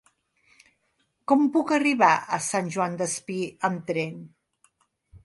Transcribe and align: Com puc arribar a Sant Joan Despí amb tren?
Com 1.31 1.43
puc 1.57 1.73
arribar 1.77 2.09
a 2.37 2.39
Sant 2.45 2.71
Joan 2.77 2.97
Despí 3.03 3.37
amb 3.71 3.85
tren? 3.93 4.17